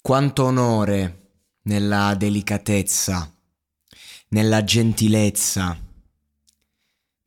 Quanto 0.00 0.44
onore 0.44 1.30
nella 1.62 2.14
delicatezza, 2.14 3.34
nella 4.28 4.64
gentilezza, 4.64 5.76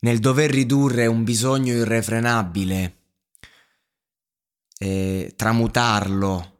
nel 0.00 0.18
dover 0.18 0.50
ridurre 0.50 1.06
un 1.06 1.22
bisogno 1.22 1.74
irrefrenabile 1.74 2.96
e 4.78 5.32
tramutarlo 5.36 6.52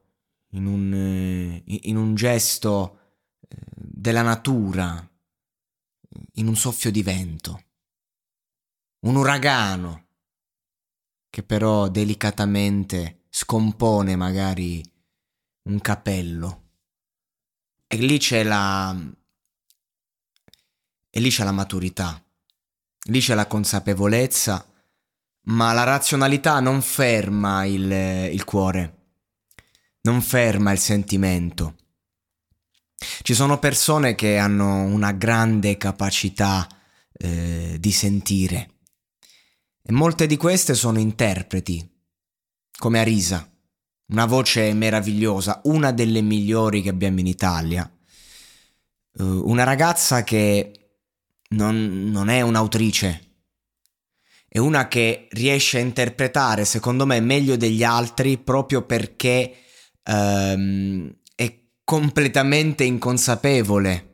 in 0.50 0.66
un, 0.66 1.62
in 1.64 1.96
un 1.96 2.14
gesto 2.14 2.98
eh, 3.40 3.56
della 3.74 4.22
natura, 4.22 5.08
in 6.34 6.46
un 6.46 6.56
soffio 6.56 6.92
di 6.92 7.02
vento, 7.02 7.62
un 9.00 9.16
uragano 9.16 10.06
che 11.28 11.42
però 11.42 11.88
delicatamente 11.88 13.24
scompone 13.30 14.14
magari 14.14 14.84
un 15.64 15.80
capello. 15.80 16.60
E 17.86 17.96
lì 17.96 18.18
c'è 18.18 18.42
la... 18.42 18.96
E 21.14 21.20
lì 21.20 21.28
c'è 21.28 21.44
la 21.44 21.52
maturità, 21.52 22.24
lì 23.08 23.20
c'è 23.20 23.34
la 23.34 23.46
consapevolezza, 23.46 24.66
ma 25.42 25.74
la 25.74 25.82
razionalità 25.82 26.58
non 26.60 26.80
ferma 26.80 27.66
il, 27.66 27.90
il 28.32 28.44
cuore, 28.44 29.16
non 30.02 30.22
ferma 30.22 30.72
il 30.72 30.78
sentimento. 30.78 31.76
Ci 32.96 33.34
sono 33.34 33.58
persone 33.58 34.14
che 34.14 34.38
hanno 34.38 34.84
una 34.84 35.12
grande 35.12 35.76
capacità 35.76 36.66
eh, 37.12 37.76
di 37.78 37.92
sentire 37.92 38.78
e 39.82 39.92
molte 39.92 40.26
di 40.26 40.38
queste 40.38 40.72
sono 40.72 40.98
interpreti, 40.98 41.86
come 42.78 43.00
Arisa 43.00 43.51
una 44.12 44.26
voce 44.26 44.72
meravigliosa, 44.74 45.60
una 45.64 45.90
delle 45.90 46.20
migliori 46.20 46.82
che 46.82 46.90
abbiamo 46.90 47.20
in 47.20 47.26
Italia. 47.26 47.90
Uh, 49.14 49.42
una 49.48 49.64
ragazza 49.64 50.22
che 50.22 50.72
non, 51.50 52.10
non, 52.10 52.28
è 52.28 52.42
un'autrice, 52.42 53.30
è 54.48 54.58
una 54.58 54.86
che 54.88 55.28
riesce 55.30 55.78
a 55.78 55.82
interpretare, 55.82 56.64
secondo 56.64 57.06
me, 57.06 57.20
meglio 57.20 57.56
degli 57.56 57.82
altri 57.82 58.38
proprio 58.38 58.82
perché 58.82 59.54
um, 60.04 61.10
è 61.34 61.58
completamente 61.82 62.84
inconsapevole, 62.84 64.11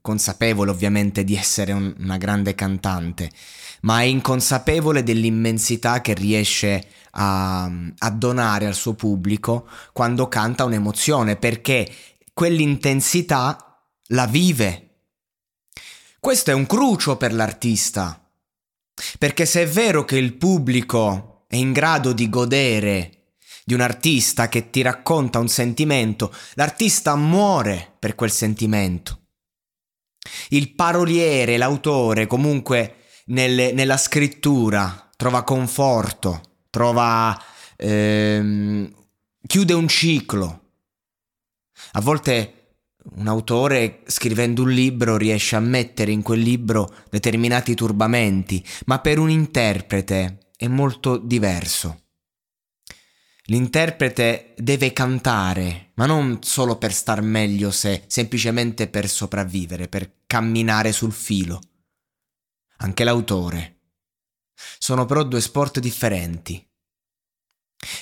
consapevole 0.00 0.70
ovviamente 0.70 1.24
di 1.24 1.36
essere 1.36 1.72
un, 1.72 1.94
una 1.98 2.16
grande 2.16 2.54
cantante, 2.54 3.30
ma 3.82 4.00
è 4.00 4.04
inconsapevole 4.04 5.02
dell'immensità 5.02 6.00
che 6.00 6.14
riesce 6.14 6.86
a, 7.12 7.64
a 7.98 8.10
donare 8.10 8.66
al 8.66 8.74
suo 8.74 8.94
pubblico 8.94 9.68
quando 9.92 10.28
canta 10.28 10.64
un'emozione, 10.64 11.36
perché 11.36 11.92
quell'intensità 12.32 13.84
la 14.08 14.26
vive. 14.26 14.88
Questo 16.20 16.50
è 16.50 16.54
un 16.54 16.66
crucio 16.66 17.16
per 17.16 17.32
l'artista, 17.32 18.30
perché 19.18 19.46
se 19.46 19.62
è 19.62 19.68
vero 19.68 20.04
che 20.04 20.16
il 20.16 20.34
pubblico 20.34 21.44
è 21.48 21.56
in 21.56 21.72
grado 21.72 22.12
di 22.12 22.28
godere 22.28 23.22
di 23.64 23.74
un 23.74 23.80
artista 23.80 24.48
che 24.48 24.70
ti 24.70 24.82
racconta 24.82 25.38
un 25.38 25.48
sentimento, 25.48 26.34
l'artista 26.54 27.14
muore 27.16 27.94
per 27.98 28.14
quel 28.14 28.30
sentimento. 28.30 29.21
Il 30.50 30.74
paroliere, 30.74 31.56
l'autore, 31.56 32.26
comunque 32.26 32.96
nelle, 33.26 33.72
nella 33.72 33.96
scrittura 33.96 35.10
trova 35.16 35.42
conforto, 35.42 36.40
trova... 36.70 37.40
Ehm, 37.76 38.90
chiude 39.46 39.72
un 39.74 39.88
ciclo. 39.88 40.60
A 41.92 42.00
volte 42.00 42.76
un 43.16 43.26
autore 43.26 44.02
scrivendo 44.06 44.62
un 44.62 44.70
libro 44.70 45.16
riesce 45.16 45.56
a 45.56 45.60
mettere 45.60 46.12
in 46.12 46.22
quel 46.22 46.40
libro 46.40 46.94
determinati 47.10 47.74
turbamenti, 47.74 48.64
ma 48.86 49.00
per 49.00 49.18
un 49.18 49.30
interprete 49.30 50.50
è 50.56 50.68
molto 50.68 51.16
diverso. 51.16 52.01
L'interprete 53.52 54.54
deve 54.56 54.94
cantare, 54.94 55.90
ma 55.96 56.06
non 56.06 56.38
solo 56.40 56.78
per 56.78 56.94
star 56.94 57.20
meglio 57.20 57.70
sé, 57.70 58.04
semplicemente 58.06 58.88
per 58.88 59.06
sopravvivere, 59.06 59.88
per 59.88 60.20
camminare 60.26 60.90
sul 60.90 61.12
filo 61.12 61.60
anche 62.82 63.04
l'autore. 63.04 63.80
Sono 64.78 65.06
però 65.06 65.22
due 65.22 65.40
sport 65.40 65.80
differenti. 65.80 66.66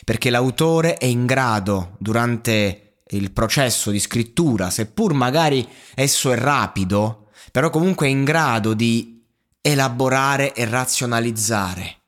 Perché 0.05 0.31
l'autore 0.31 0.97
è 0.97 1.07
in 1.07 1.27
grado, 1.27 1.97
durante 1.99 3.03
il 3.09 3.33
processo 3.33 3.91
di 3.91 3.99
scrittura, 3.99 4.71
seppur 4.71 5.15
magari 5.15 5.67
esso 5.95 6.33
è 6.33 6.37
rapido, 6.37 7.31
però 7.51 7.71
comunque 7.71 8.07
è 8.07 8.11
in 8.11 8.25
grado 8.25 8.75
di 8.75 9.27
elaborare 9.61 10.55
e 10.55 10.65
razionalizzare 10.65 12.03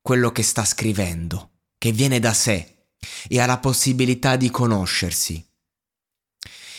quello 0.00 0.30
che 0.30 0.42
sta 0.42 0.64
scrivendo, 0.64 1.52
che 1.78 1.92
viene 1.92 2.18
da 2.18 2.32
sé 2.32 2.71
e 3.28 3.40
ha 3.40 3.46
la 3.46 3.58
possibilità 3.58 4.36
di 4.36 4.50
conoscersi. 4.50 5.44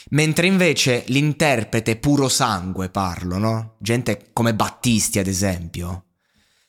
Mentre 0.09 0.47
invece 0.47 1.03
l'interprete 1.07 1.95
puro 1.95 2.27
sangue 2.27 2.89
parlo, 2.89 3.37
no? 3.37 3.75
Gente 3.79 4.29
come 4.33 4.53
Battisti 4.53 5.19
ad 5.19 5.27
esempio. 5.27 6.05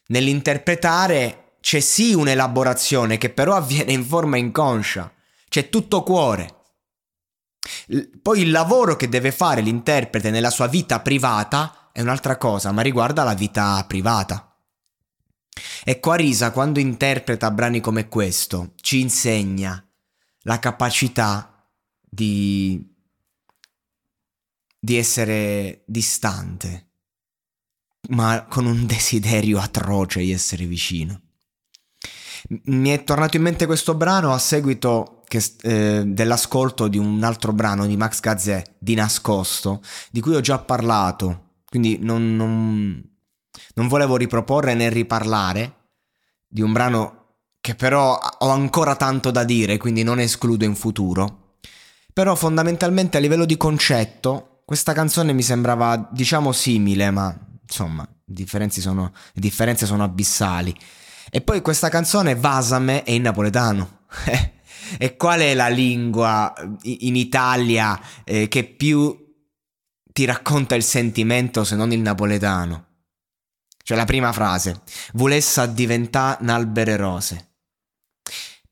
Nell'interpretare 0.06 1.56
c'è 1.60 1.80
sì 1.80 2.14
un'elaborazione 2.14 3.18
che 3.18 3.30
però 3.30 3.54
avviene 3.54 3.92
in 3.92 4.04
forma 4.04 4.36
inconscia, 4.36 5.12
c'è 5.48 5.68
tutto 5.68 6.02
cuore. 6.02 6.62
Poi 8.20 8.40
il 8.40 8.50
lavoro 8.50 8.96
che 8.96 9.08
deve 9.08 9.32
fare 9.32 9.62
l'interprete 9.62 10.30
nella 10.30 10.50
sua 10.50 10.66
vita 10.66 11.00
privata 11.00 11.90
è 11.92 12.00
un'altra 12.00 12.36
cosa, 12.36 12.72
ma 12.72 12.82
riguarda 12.82 13.24
la 13.24 13.34
vita 13.34 13.82
privata. 13.86 14.53
E 15.84 16.00
Quarisa, 16.00 16.50
quando 16.50 16.80
interpreta 16.80 17.50
brani 17.50 17.80
come 17.80 18.08
questo, 18.08 18.72
ci 18.76 19.00
insegna 19.00 19.84
la 20.42 20.58
capacità 20.58 21.68
di 22.00 22.92
di 24.84 24.98
essere 24.98 25.82
distante, 25.86 26.88
ma 28.10 28.44
con 28.44 28.66
un 28.66 28.84
desiderio 28.84 29.58
atroce 29.58 30.20
di 30.20 30.30
essere 30.30 30.66
vicino. 30.66 31.22
Mi 32.64 32.90
è 32.90 33.02
tornato 33.02 33.38
in 33.38 33.44
mente 33.44 33.64
questo 33.64 33.94
brano 33.94 34.34
a 34.34 34.38
seguito 34.38 35.22
che, 35.26 35.42
eh, 35.62 36.02
dell'ascolto 36.04 36.88
di 36.88 36.98
un 36.98 37.24
altro 37.24 37.54
brano 37.54 37.86
di 37.86 37.96
Max 37.96 38.20
Gazzè, 38.20 38.62
Di 38.78 38.94
nascosto, 38.94 39.80
di 40.10 40.20
cui 40.20 40.34
ho 40.34 40.42
già 40.42 40.58
parlato, 40.58 41.52
quindi 41.66 41.98
non, 42.02 42.36
non, 42.36 43.02
non 43.74 43.88
volevo 43.88 44.16
riproporre 44.16 44.74
né 44.74 44.88
riparlare 44.88 45.74
di 46.46 46.62
un 46.62 46.72
brano 46.72 47.24
che 47.60 47.74
però 47.74 48.18
ho 48.18 48.48
ancora 48.50 48.94
tanto 48.94 49.30
da 49.30 49.42
dire, 49.42 49.78
quindi 49.78 50.02
non 50.02 50.20
escludo 50.20 50.64
in 50.64 50.74
futuro. 50.74 51.56
Però 52.12 52.34
fondamentalmente 52.34 53.16
a 53.16 53.20
livello 53.20 53.44
di 53.44 53.56
concetto, 53.56 54.60
questa 54.64 54.92
canzone 54.92 55.32
mi 55.32 55.42
sembrava, 55.42 56.08
diciamo, 56.12 56.52
simile, 56.52 57.10
ma 57.10 57.34
insomma, 57.62 58.06
sono, 58.68 59.12
le 59.32 59.40
differenze 59.40 59.86
sono 59.86 60.02
abissali. 60.04 60.74
E 61.30 61.40
poi 61.40 61.62
questa 61.62 61.88
canzone, 61.88 62.36
Vasame, 62.36 63.02
è 63.02 63.12
in 63.12 63.22
napoletano. 63.22 64.02
e 64.98 65.16
qual 65.16 65.40
è 65.40 65.54
la 65.54 65.68
lingua 65.68 66.52
in 66.82 67.16
Italia 67.16 67.98
eh, 68.24 68.46
che 68.48 68.64
più 68.64 69.16
ti 70.12 70.24
racconta 70.24 70.74
il 70.74 70.84
sentimento 70.84 71.64
se 71.64 71.76
non 71.76 71.92
il 71.92 72.00
napoletano? 72.00 72.86
Cioè 73.84 73.98
la 73.98 74.06
prima 74.06 74.32
frase, 74.32 74.80
volessa 75.12 75.66
diventare 75.66 76.42
un'albere 76.42 76.96
rose. 76.96 77.50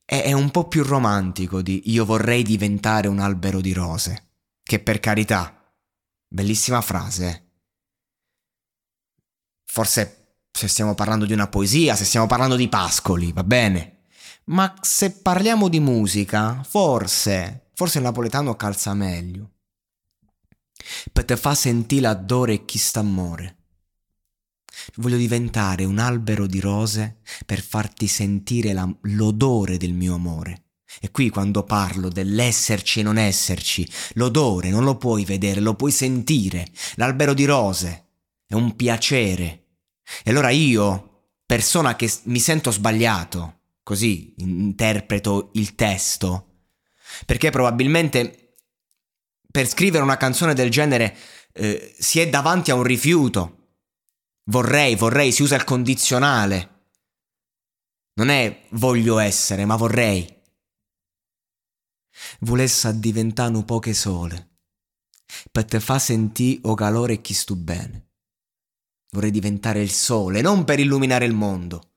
È, 0.02 0.22
è 0.22 0.32
un 0.32 0.50
po' 0.50 0.68
più 0.68 0.82
romantico 0.82 1.60
di 1.60 1.82
io 1.90 2.06
vorrei 2.06 2.42
diventare 2.42 3.08
un 3.08 3.18
albero 3.18 3.60
di 3.60 3.74
rose. 3.74 4.30
Che 4.62 4.78
per 4.80 5.00
carità, 5.00 5.70
bellissima 6.26 6.80
frase. 6.80 7.28
Eh. 7.28 7.42
Forse 9.66 10.38
se 10.50 10.66
stiamo 10.66 10.94
parlando 10.94 11.26
di 11.26 11.34
una 11.34 11.46
poesia, 11.48 11.94
se 11.94 12.06
stiamo 12.06 12.26
parlando 12.26 12.56
di 12.56 12.70
Pascoli, 12.70 13.32
va 13.32 13.44
bene. 13.44 14.04
Ma 14.44 14.74
se 14.80 15.10
parliamo 15.10 15.68
di 15.68 15.78
musica, 15.78 16.62
forse, 16.66 17.70
forse 17.74 17.98
il 17.98 18.04
napoletano 18.04 18.56
calza 18.56 18.94
meglio. 18.94 19.50
Per 21.12 21.26
te 21.26 21.36
fa 21.36 21.54
sentire 21.54 22.00
l'adore 22.00 22.54
e 22.54 22.64
chi 22.64 22.78
sta 22.78 23.00
amore. 23.00 23.61
Voglio 24.96 25.16
diventare 25.16 25.84
un 25.84 25.98
albero 25.98 26.46
di 26.46 26.60
rose 26.60 27.18
per 27.46 27.60
farti 27.60 28.06
sentire 28.06 28.72
la, 28.72 28.88
l'odore 29.02 29.76
del 29.76 29.92
mio 29.92 30.14
amore. 30.14 30.64
E 31.00 31.10
qui 31.10 31.30
quando 31.30 31.64
parlo 31.64 32.08
dell'esserci 32.08 33.00
e 33.00 33.02
non 33.02 33.16
esserci, 33.16 33.88
l'odore 34.14 34.70
non 34.70 34.84
lo 34.84 34.96
puoi 34.96 35.24
vedere, 35.24 35.60
lo 35.60 35.74
puoi 35.74 35.90
sentire. 35.90 36.66
L'albero 36.96 37.34
di 37.34 37.44
rose 37.44 38.06
è 38.46 38.54
un 38.54 38.76
piacere. 38.76 39.64
E 40.22 40.30
allora 40.30 40.50
io, 40.50 41.28
persona 41.46 41.96
che 41.96 42.12
mi 42.24 42.38
sento 42.38 42.70
sbagliato, 42.70 43.60
così 43.82 44.34
interpreto 44.38 45.50
il 45.54 45.74
testo, 45.74 46.48
perché 47.24 47.50
probabilmente 47.50 48.56
per 49.50 49.66
scrivere 49.68 50.02
una 50.02 50.16
canzone 50.16 50.54
del 50.54 50.70
genere 50.70 51.16
eh, 51.52 51.94
si 51.98 52.20
è 52.20 52.28
davanti 52.28 52.70
a 52.70 52.74
un 52.74 52.82
rifiuto 52.82 53.61
Vorrei, 54.52 54.96
vorrei, 54.96 55.32
si 55.32 55.40
usa 55.40 55.56
il 55.56 55.64
condizionale. 55.64 56.88
Non 58.16 58.28
è 58.28 58.66
voglio 58.72 59.18
essere, 59.18 59.64
ma 59.64 59.76
vorrei. 59.76 60.28
Volesse 62.40 63.00
diventare 63.00 63.56
un 63.56 63.64
poche 63.64 63.94
sole, 63.94 64.58
per 65.50 65.64
te 65.64 65.80
fa 65.80 65.98
sentire 65.98 66.60
o 66.64 66.74
calore 66.74 67.22
chi 67.22 67.32
stu 67.32 67.56
bene. 67.56 68.10
Vorrei 69.12 69.30
diventare 69.30 69.80
il 69.80 69.90
sole, 69.90 70.42
non 70.42 70.64
per 70.64 70.80
illuminare 70.80 71.24
il 71.24 71.32
mondo, 71.32 71.94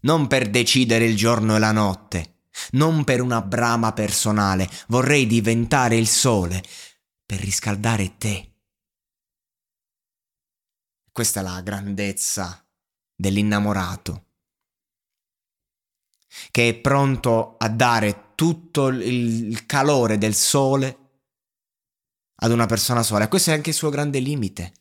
non 0.00 0.26
per 0.26 0.50
decidere 0.50 1.04
il 1.04 1.14
giorno 1.14 1.54
e 1.54 1.60
la 1.60 1.70
notte, 1.70 2.40
non 2.72 3.04
per 3.04 3.20
una 3.20 3.40
brama 3.40 3.92
personale, 3.92 4.68
vorrei 4.88 5.28
diventare 5.28 5.94
il 5.94 6.08
sole 6.08 6.60
per 7.24 7.38
riscaldare 7.38 8.16
te. 8.18 8.55
Questa 11.16 11.40
è 11.40 11.42
la 11.42 11.62
grandezza 11.62 12.62
dell'innamorato, 13.14 14.26
che 16.50 16.68
è 16.68 16.74
pronto 16.74 17.56
a 17.56 17.70
dare 17.70 18.32
tutto 18.34 18.88
il 18.88 19.64
calore 19.64 20.18
del 20.18 20.34
sole 20.34 20.98
ad 22.34 22.50
una 22.50 22.66
persona 22.66 23.02
sola. 23.02 23.28
Questo 23.28 23.48
è 23.48 23.54
anche 23.54 23.70
il 23.70 23.74
suo 23.74 23.88
grande 23.88 24.18
limite. 24.18 24.74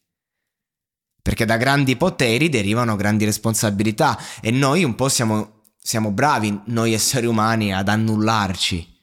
Perché 1.21 1.45
da 1.45 1.55
grandi 1.55 1.95
poteri 1.95 2.49
derivano 2.49 2.97
grandi 2.97 3.23
responsabilità 3.23 4.19
e 4.41 4.51
noi 4.51 4.83
un 4.83 4.95
po' 4.95 5.07
siamo, 5.07 5.61
siamo 5.77 6.11
bravi, 6.11 6.63
noi 6.65 6.91
esseri 6.91 7.27
umani, 7.27 7.73
ad 7.73 7.87
annullarci 7.87 8.93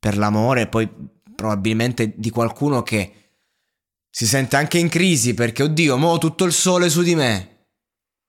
per 0.00 0.18
l'amore 0.18 0.66
poi 0.66 0.90
probabilmente 1.32 2.12
di 2.16 2.30
qualcuno 2.30 2.82
che 2.82 3.19
si 4.10 4.26
sente 4.26 4.56
anche 4.56 4.78
in 4.78 4.88
crisi 4.88 5.34
perché, 5.34 5.62
oddio, 5.62 5.96
mo 5.96 6.08
ho 6.08 6.18
tutto 6.18 6.44
il 6.44 6.52
sole 6.52 6.90
su 6.90 7.02
di 7.02 7.14
me. 7.14 7.66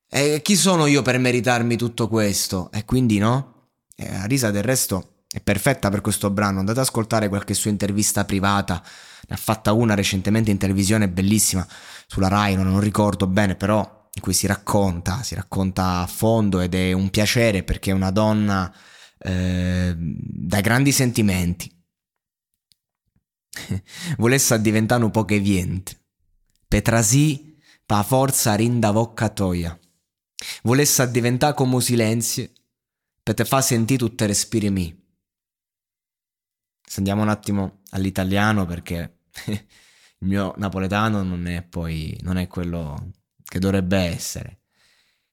E 0.08 0.42
chi 0.44 0.56
sono 0.56 0.86
io 0.86 1.02
per 1.02 1.18
meritarmi 1.18 1.76
tutto 1.76 2.08
questo? 2.08 2.70
E 2.72 2.86
quindi 2.86 3.18
no? 3.18 3.70
E 3.96 4.08
Arisa 4.14 4.52
del 4.52 4.64
resto 4.64 5.24
è 5.30 5.40
perfetta 5.42 5.90
per 5.90 6.02
questo 6.02 6.30
brano. 6.30 6.60
Andate 6.60 6.80
ad 6.80 6.86
ascoltare 6.86 7.30
qualche 7.30 7.54
sua 7.54 7.72
intervista 7.72 8.26
privata. 8.26 8.84
Ne 9.28 9.36
ha 9.36 9.38
fatta 9.38 9.72
una 9.74 9.96
recentemente 9.96 10.52
in 10.52 10.58
televisione, 10.58 11.10
bellissima, 11.10 11.66
sulla 12.08 12.28
Rai, 12.28 12.56
non 12.56 12.80
ricordo 12.80 13.26
bene, 13.28 13.56
però 13.56 14.10
in 14.14 14.22
cui 14.22 14.34
si 14.34 14.46
racconta, 14.46 15.24
si 15.24 15.36
racconta 15.36 16.02
a 16.02 16.08
fondo 16.08 16.60
ed 16.60 16.76
è 16.76 16.92
un 16.92 17.10
piacere 17.10 17.64
perché 17.64 17.92
è 17.92 17.94
una 17.94 18.12
donna 18.12 18.72
eh, 19.18 19.96
dai 19.98 20.62
grandi 20.62 20.92
sentimenti 20.92 21.81
volesse 24.18 24.60
diventare 24.62 25.04
un 25.04 25.12
po' 25.12 25.26
che 25.26 25.40
vient. 25.40 26.00
Petrasì 26.68 27.58
pa 27.86 28.04
forza 28.04 28.56
rinda 28.56 28.92
toia. 29.34 29.78
Volesse 30.64 31.12
diventare 31.12 31.54
come 31.54 31.82
silenzio 31.82 32.50
per 33.24 33.36
te 33.36 33.46
fa 33.46 33.62
sentire 33.62 34.00
tutte 34.00 34.26
respiri 34.26 34.70
mi. 34.70 35.00
Andiamo 36.96 37.22
un 37.22 37.30
attimo 37.30 37.82
all'italiano 37.92 38.66
perché 38.66 39.20
il 39.46 40.28
mio 40.28 40.54
napoletano 40.58 41.24
non 41.24 41.48
è 41.48 41.62
poi 41.62 42.18
non 42.22 42.38
è 42.38 42.48
quello 42.48 43.12
che 43.44 43.60
dovrebbe 43.60 43.98
essere. 43.98 44.62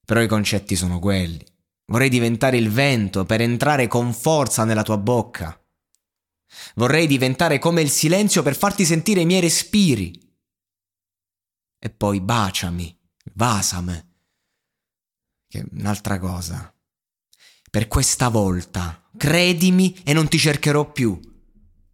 Però 0.05 0.21
i 0.21 0.29
concetti 0.29 0.77
sono 0.77 0.99
quelli. 0.99 1.45
Vorrei 1.87 2.09
diventare 2.09 2.59
il 2.59 2.71
vento 2.71 3.25
per 3.25 3.41
entrare 3.41 3.87
con 3.87 4.13
forza 4.13 4.65
nella 4.65 4.83
tua 4.83 4.99
bocca 4.99 5.59
Vorrei 6.75 7.07
diventare 7.07 7.59
come 7.59 7.83
il 7.83 7.91
silenzio 7.91 8.43
per 8.43 8.57
farti 8.57 8.85
sentire 8.85 9.21
i 9.21 9.27
miei 9.27 9.41
respiri. 9.41 10.19
E 11.79 11.91
poi 11.91 12.21
baciami, 12.21 12.99
vasame. 13.35 14.07
Che 15.47 15.61
è 15.61 15.65
un'altra 15.73 16.19
cosa. 16.19 16.75
Per 17.71 17.89
questa 17.89 18.29
volta, 18.29 19.09
credimi 19.17 20.01
e 20.05 20.13
non 20.13 20.29
ti 20.29 20.39
cercherò 20.39 20.91
più. 20.91 21.19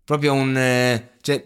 Proprio 0.04 0.32
un... 0.32 0.56
Eh, 0.56 1.16
cioè, 1.20 1.44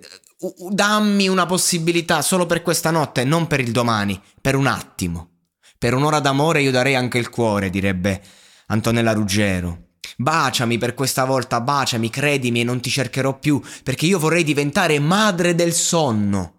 dammi 0.71 1.29
una 1.29 1.47
possibilità 1.47 2.23
solo 2.23 2.47
per 2.47 2.63
questa 2.63 2.91
notte, 2.91 3.25
non 3.25 3.47
per 3.47 3.61
il 3.61 3.73
domani, 3.73 4.21
per 4.41 4.55
un 4.55 4.67
attimo. 4.67 5.47
Per 5.79 5.95
un'ora 5.95 6.21
d'amore 6.21 6.63
io 6.63 6.71
darei 6.71 6.95
anche 6.95 7.19
il 7.19 7.31
cuore, 7.31 7.71
direbbe 7.71 8.23
Antonella 8.67 9.13
Ruggero. 9.13 9.88
Baciami 10.17 10.79
per 10.79 10.95
questa 10.95 11.25
volta, 11.25 11.61
baciami, 11.61 12.11
credimi 12.11 12.61
e 12.61 12.65
non 12.65 12.81
ti 12.81 12.91
cercherò 12.91 13.39
più, 13.39 13.61
perché 13.83 14.07
io 14.07 14.19
vorrei 14.19 14.45
diventare 14.45 14.99
madre 14.99 15.55
del 15.55 15.73
sonno. 15.73 16.55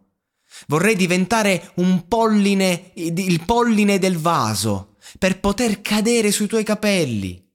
Vorrei 0.68 0.96
diventare 0.96 1.72
un 1.75 2.08
polline, 2.08 2.91
il 2.96 3.44
polline 3.46 3.98
del 3.98 4.18
vaso, 4.18 4.96
per 5.18 5.39
poter 5.39 5.82
cadere 5.82 6.32
sui 6.32 6.48
tuoi 6.48 6.63
capelli. 6.63 7.48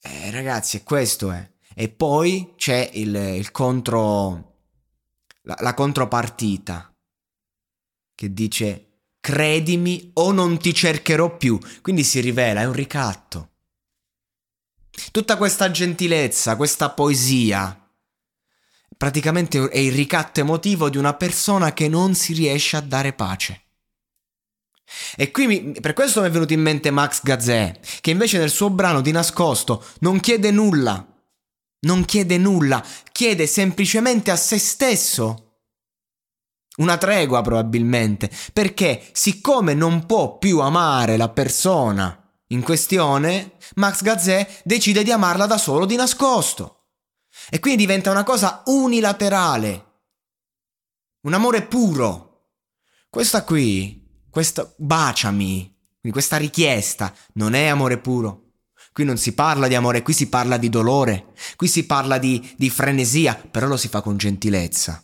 Eh, 0.00 0.30
ragazzi, 0.30 0.82
questo 0.82 1.30
è. 1.30 1.50
E 1.74 1.88
poi 1.88 2.54
c'è 2.56 2.90
il, 2.94 3.14
il 3.14 3.50
contro. 3.50 4.50
La, 5.42 5.56
la 5.60 5.74
contropartita 5.74 6.94
che 8.14 8.32
dice 8.32 8.86
credimi 9.18 10.10
o 10.14 10.32
non 10.32 10.58
ti 10.58 10.72
cercherò 10.72 11.36
più. 11.36 11.58
Quindi 11.80 12.04
si 12.04 12.20
rivela, 12.20 12.60
è 12.60 12.66
un 12.66 12.72
ricatto. 12.72 13.51
Tutta 15.10 15.36
questa 15.36 15.70
gentilezza, 15.70 16.56
questa 16.56 16.90
poesia, 16.90 17.76
praticamente 18.96 19.68
è 19.68 19.78
il 19.78 19.92
ricatto 19.92 20.40
emotivo 20.40 20.90
di 20.90 20.98
una 20.98 21.14
persona 21.14 21.72
che 21.72 21.88
non 21.88 22.14
si 22.14 22.34
riesce 22.34 22.76
a 22.76 22.80
dare 22.80 23.12
pace. 23.14 23.62
E 25.16 25.30
qui 25.30 25.46
mi, 25.46 25.72
per 25.80 25.94
questo 25.94 26.20
mi 26.20 26.26
è 26.26 26.30
venuto 26.30 26.52
in 26.52 26.60
mente 26.60 26.90
Max 26.90 27.22
Gazzè, 27.22 27.80
che 28.00 28.10
invece 28.10 28.38
nel 28.38 28.50
suo 28.50 28.68
brano 28.68 29.00
di 29.00 29.10
nascosto 29.10 29.84
non 30.00 30.20
chiede 30.20 30.50
nulla, 30.50 31.04
non 31.80 32.04
chiede 32.04 32.36
nulla, 32.36 32.84
chiede 33.10 33.46
semplicemente 33.46 34.30
a 34.30 34.36
se 34.36 34.58
stesso 34.58 35.56
una 36.76 36.98
tregua 36.98 37.40
probabilmente, 37.40 38.30
perché 38.52 39.08
siccome 39.12 39.72
non 39.72 40.04
può 40.04 40.36
più 40.36 40.60
amare 40.60 41.16
la 41.16 41.30
persona 41.30 42.21
in 42.52 42.62
questione, 42.62 43.56
Max 43.76 44.02
Gazzè 44.02 44.60
decide 44.64 45.02
di 45.02 45.10
amarla 45.10 45.46
da 45.46 45.58
solo 45.58 45.86
di 45.86 45.96
nascosto. 45.96 46.84
E 47.50 47.58
quindi 47.60 47.80
diventa 47.80 48.10
una 48.10 48.24
cosa 48.24 48.62
unilaterale. 48.66 49.86
Un 51.22 51.32
amore 51.32 51.62
puro. 51.62 52.50
Questa 53.08 53.44
qui, 53.44 54.24
questa 54.30 54.70
baciami, 54.76 55.74
questa 56.10 56.36
richiesta 56.36 57.14
non 57.34 57.54
è 57.54 57.66
amore 57.66 57.98
puro. 57.98 58.40
Qui 58.92 59.04
non 59.04 59.16
si 59.16 59.32
parla 59.32 59.68
di 59.68 59.74
amore, 59.74 60.02
qui 60.02 60.12
si 60.12 60.28
parla 60.28 60.58
di 60.58 60.68
dolore, 60.68 61.32
qui 61.56 61.66
si 61.66 61.86
parla 61.86 62.18
di, 62.18 62.54
di 62.58 62.68
frenesia, 62.68 63.34
però 63.34 63.66
lo 63.66 63.78
si 63.78 63.88
fa 63.88 64.02
con 64.02 64.18
gentilezza. 64.18 65.02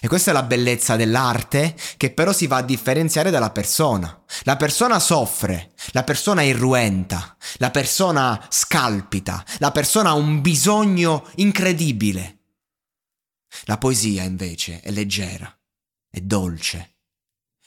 E 0.00 0.08
questa 0.08 0.30
è 0.30 0.34
la 0.34 0.42
bellezza 0.42 0.96
dell'arte 0.96 1.76
che 1.96 2.10
però 2.12 2.32
si 2.32 2.46
va 2.46 2.56
a 2.58 2.62
differenziare 2.62 3.30
dalla 3.30 3.50
persona. 3.50 4.22
La 4.42 4.56
persona 4.56 4.98
soffre, 4.98 5.72
la 5.92 6.04
persona 6.04 6.42
irruenta, 6.42 7.36
la 7.56 7.70
persona 7.70 8.46
scalpita, 8.48 9.44
la 9.58 9.72
persona 9.72 10.10
ha 10.10 10.14
un 10.14 10.40
bisogno 10.40 11.26
incredibile. 11.36 12.38
La 13.64 13.78
poesia 13.78 14.22
invece 14.22 14.80
è 14.80 14.90
leggera, 14.90 15.50
è 16.10 16.20
dolce, 16.20 16.96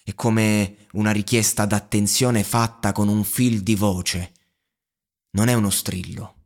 è 0.03 0.13
come 0.13 0.87
una 0.93 1.11
richiesta 1.11 1.65
d'attenzione 1.65 2.43
fatta 2.43 2.91
con 2.91 3.07
un 3.07 3.23
fil 3.23 3.61
di 3.61 3.75
voce. 3.75 4.33
Non 5.31 5.47
è 5.47 5.53
uno 5.53 5.69
strillo. 5.69 6.38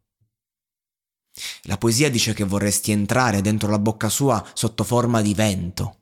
La 1.64 1.78
poesia 1.78 2.10
dice 2.10 2.34
che 2.34 2.44
vorresti 2.44 2.92
entrare 2.92 3.42
dentro 3.42 3.70
la 3.70 3.80
bocca 3.80 4.10
sua 4.10 4.46
sotto 4.54 4.84
forma 4.84 5.22
di 5.22 5.34
vento. 5.34 6.02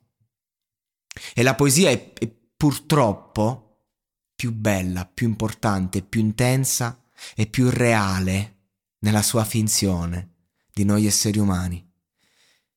E 1.34 1.42
la 1.42 1.54
poesia 1.54 1.90
è, 1.90 2.12
è 2.12 2.28
purtroppo 2.56 3.88
più 4.34 4.52
bella, 4.52 5.06
più 5.06 5.28
importante, 5.28 6.02
più 6.02 6.20
intensa 6.20 7.02
e 7.34 7.46
più 7.46 7.70
reale 7.70 8.58
nella 9.00 9.22
sua 9.22 9.44
finzione 9.44 10.34
di 10.72 10.84
noi 10.84 11.06
esseri 11.06 11.38
umani. 11.38 11.90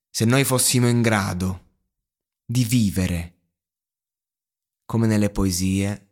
Se 0.09 0.25
noi 0.25 0.43
fossimo 0.43 0.87
in 0.87 1.01
grado 1.01 1.63
di 2.45 2.63
vivere 2.63 3.33
come 4.85 5.07
nelle 5.07 5.29
poesie, 5.29 6.09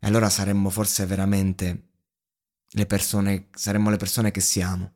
allora 0.00 0.30
saremmo 0.30 0.70
forse 0.70 1.04
veramente 1.04 1.88
le 2.70 2.86
persone, 2.86 3.48
saremmo 3.54 3.90
le 3.90 3.96
persone 3.96 4.30
che 4.30 4.40
siamo 4.40 4.95